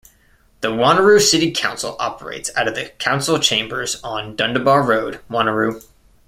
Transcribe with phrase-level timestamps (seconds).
[0.61, 5.83] The Wanneroo City Council operates out of the Council Chambers on Dundebar Road, Wanneroo.